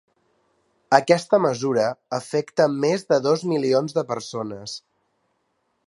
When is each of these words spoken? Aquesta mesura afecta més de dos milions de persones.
Aquesta 0.97 1.39
mesura 1.43 1.83
afecta 2.19 2.67
més 2.87 3.05
de 3.13 3.21
dos 3.29 3.45
milions 3.53 3.97
de 3.99 4.07
persones. 4.15 4.79